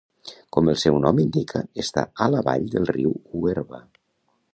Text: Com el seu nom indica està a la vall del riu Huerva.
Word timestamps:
Com 0.55 0.69
el 0.71 0.77
seu 0.83 0.95
nom 1.03 1.19
indica 1.23 1.61
està 1.83 2.03
a 2.27 2.29
la 2.37 2.41
vall 2.47 2.65
del 2.77 2.89
riu 2.95 3.13
Huerva. 3.43 3.83